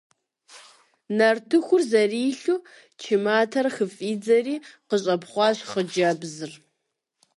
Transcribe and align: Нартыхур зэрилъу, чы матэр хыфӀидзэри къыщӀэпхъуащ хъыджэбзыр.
Нартыхур 1.17 1.81
зэрилъу, 1.89 2.59
чы 3.01 3.15
матэр 3.25 3.67
хыфӀидзэри 3.75 4.55
къыщӀэпхъуащ 4.87 5.57
хъыджэбзыр. 5.69 6.51